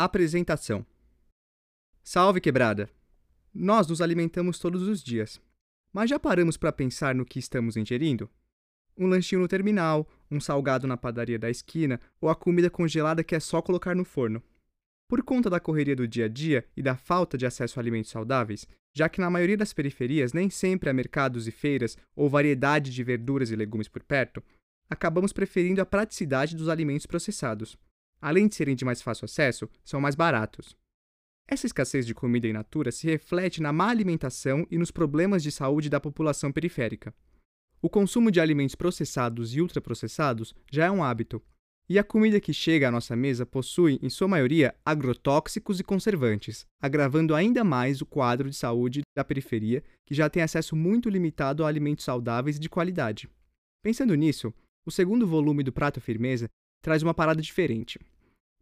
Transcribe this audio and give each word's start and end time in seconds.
Apresentação 0.00 0.86
Salve, 2.04 2.40
quebrada! 2.40 2.88
Nós 3.52 3.88
nos 3.88 4.00
alimentamos 4.00 4.60
todos 4.60 4.82
os 4.82 5.02
dias, 5.02 5.40
mas 5.92 6.08
já 6.08 6.20
paramos 6.20 6.56
para 6.56 6.70
pensar 6.70 7.16
no 7.16 7.24
que 7.24 7.40
estamos 7.40 7.76
ingerindo? 7.76 8.30
Um 8.96 9.08
lanchinho 9.08 9.40
no 9.40 9.48
terminal, 9.48 10.08
um 10.30 10.38
salgado 10.38 10.86
na 10.86 10.96
padaria 10.96 11.36
da 11.36 11.50
esquina 11.50 12.00
ou 12.20 12.28
a 12.28 12.36
comida 12.36 12.70
congelada 12.70 13.24
que 13.24 13.34
é 13.34 13.40
só 13.40 13.60
colocar 13.60 13.96
no 13.96 14.04
forno. 14.04 14.40
Por 15.08 15.20
conta 15.24 15.50
da 15.50 15.58
correria 15.58 15.96
do 15.96 16.06
dia 16.06 16.26
a 16.26 16.28
dia 16.28 16.64
e 16.76 16.80
da 16.80 16.96
falta 16.96 17.36
de 17.36 17.44
acesso 17.44 17.80
a 17.80 17.82
alimentos 17.82 18.12
saudáveis, 18.12 18.68
já 18.94 19.08
que 19.08 19.20
na 19.20 19.28
maioria 19.28 19.56
das 19.56 19.72
periferias 19.72 20.32
nem 20.32 20.48
sempre 20.48 20.88
há 20.88 20.92
mercados 20.92 21.48
e 21.48 21.50
feiras 21.50 21.98
ou 22.14 22.30
variedade 22.30 22.92
de 22.92 23.02
verduras 23.02 23.50
e 23.50 23.56
legumes 23.56 23.88
por 23.88 24.04
perto, 24.04 24.44
acabamos 24.88 25.32
preferindo 25.32 25.82
a 25.82 25.86
praticidade 25.86 26.54
dos 26.54 26.68
alimentos 26.68 27.04
processados. 27.04 27.76
Além 28.20 28.48
de 28.48 28.54
serem 28.54 28.74
de 28.74 28.84
mais 28.84 29.00
fácil 29.00 29.24
acesso, 29.24 29.68
são 29.84 30.00
mais 30.00 30.14
baratos. 30.14 30.76
Essa 31.46 31.66
escassez 31.66 32.06
de 32.06 32.14
comida 32.14 32.46
in 32.46 32.52
natura 32.52 32.92
se 32.92 33.06
reflete 33.06 33.62
na 33.62 33.72
má 33.72 33.88
alimentação 33.88 34.66
e 34.70 34.76
nos 34.76 34.90
problemas 34.90 35.42
de 35.42 35.50
saúde 35.50 35.88
da 35.88 35.98
população 35.98 36.52
periférica. 36.52 37.14
O 37.80 37.88
consumo 37.88 38.30
de 38.30 38.40
alimentos 38.40 38.74
processados 38.74 39.54
e 39.54 39.60
ultraprocessados 39.60 40.54
já 40.70 40.86
é 40.86 40.90
um 40.90 41.02
hábito, 41.02 41.42
e 41.88 41.98
a 41.98 42.04
comida 42.04 42.38
que 42.38 42.52
chega 42.52 42.88
à 42.88 42.90
nossa 42.90 43.16
mesa 43.16 43.46
possui, 43.46 43.98
em 44.02 44.10
sua 44.10 44.28
maioria, 44.28 44.74
agrotóxicos 44.84 45.80
e 45.80 45.84
conservantes, 45.84 46.66
agravando 46.82 47.34
ainda 47.34 47.64
mais 47.64 48.02
o 48.02 48.06
quadro 48.06 48.50
de 48.50 48.56
saúde 48.56 49.00
da 49.16 49.24
periferia, 49.24 49.82
que 50.04 50.14
já 50.14 50.28
tem 50.28 50.42
acesso 50.42 50.76
muito 50.76 51.08
limitado 51.08 51.64
a 51.64 51.68
alimentos 51.68 52.04
saudáveis 52.04 52.56
e 52.56 52.60
de 52.60 52.68
qualidade. 52.68 53.26
Pensando 53.82 54.14
nisso, 54.14 54.52
o 54.84 54.90
segundo 54.90 55.26
volume 55.26 55.62
do 55.62 55.72
Prato 55.72 55.98
Firmeza 55.98 56.50
traz 56.82 57.02
uma 57.02 57.14
parada 57.14 57.40
diferente. 57.40 57.98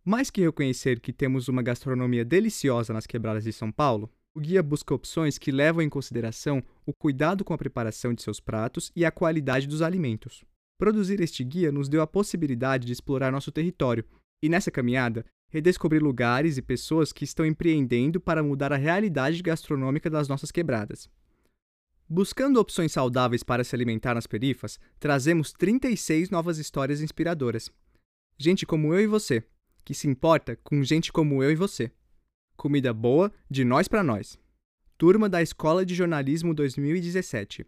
Mais 0.09 0.31
que 0.31 0.41
reconhecer 0.41 1.01
que 1.01 1.13
temos 1.13 1.49
uma 1.49 1.63
gastronomia 1.63 2.25
deliciosa 2.25 2.93
nas 2.93 3.09
quebradas 3.09 3.43
de 3.43 3.53
São 3.53 3.73
Paulo, 3.73 4.09
o 4.33 4.39
guia 4.39 4.63
busca 4.63 4.95
opções 4.95 5.37
que 5.37 5.51
levam 5.51 5.83
em 5.83 5.89
consideração 5.89 6.63
o 6.87 6.95
cuidado 6.95 7.45
com 7.45 7.53
a 7.53 7.59
preparação 7.59 8.15
de 8.15 8.23
seus 8.23 8.39
pratos 8.39 8.93
e 8.95 9.05
a 9.05 9.11
qualidade 9.11 9.67
dos 9.67 9.83
alimentos. 9.83 10.45
Produzir 10.79 11.21
este 11.21 11.43
guia 11.43 11.73
nos 11.73 11.89
deu 11.89 12.01
a 12.03 12.07
possibilidade 12.07 12.87
de 12.87 12.93
explorar 12.93 13.33
nosso 13.33 13.51
território 13.51 14.05
e, 14.41 14.49
nessa 14.49 14.71
caminhada, 14.71 15.27
redescobrir 15.49 16.01
lugares 16.01 16.57
e 16.57 16.63
pessoas 16.63 17.13
que 17.13 17.25
estão 17.25 17.45
empreendendo 17.45 18.21
para 18.21 18.45
mudar 18.45 18.73
a 18.73 18.77
realidade 18.77 19.43
gastronômica 19.43 20.09
das 20.09 20.29
nossas 20.29 20.53
quebradas. 20.53 21.11
Buscando 22.09 22.61
opções 22.61 22.93
saudáveis 22.93 23.43
para 23.43 23.65
se 23.65 23.75
alimentar 23.75 24.15
nas 24.15 24.29
perifas, 24.29 24.79
trazemos 25.01 25.53
36 25.53 26.31
novas 26.31 26.59
histórias 26.59 27.01
inspiradoras. 27.03 27.73
Gente 28.39 28.65
como 28.65 28.95
eu 28.95 29.01
e 29.01 29.07
você, 29.09 29.43
que 29.87 29.95
se 29.95 30.09
importa 30.09 30.57
com 30.65 30.83
gente 30.83 31.13
como 31.13 31.45
eu 31.45 31.51
e 31.53 31.55
você. 31.55 31.93
Comida 32.57 32.93
boa, 32.93 33.33
de 33.49 33.65
nós 33.65 33.87
para 33.87 34.03
nós. 34.03 34.37
Turma 34.99 35.29
da 35.29 35.41
Escola 35.41 35.87
de 35.87 35.95
Jornalismo 35.95 36.53
2017. 36.53 37.65